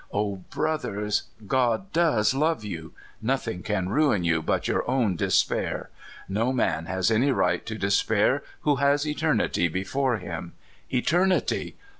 O 0.11 0.37
broth 0.49 0.83
ers, 0.85 1.23
God 1.45 1.93
does 1.93 2.33
love 2.33 2.63
you! 2.65 2.91
Nothing 3.21 3.61
can 3.61 3.87
ruin 3.89 4.23
^^ou 4.23 4.43
but 4.43 4.67
your 4.67 4.83
own 4.89 5.15
despair. 5.15 5.91
No 6.27 6.51
man 6.51 6.87
has 6.87 7.11
any 7.11 7.31
right 7.31 7.63
to 7.67 7.77
despair 7.77 8.41
who 8.61 8.77
has 8.77 9.05
eternity 9.05 9.67
before 9.67 10.17
him. 10.17 10.53
Eternity! 10.91 11.75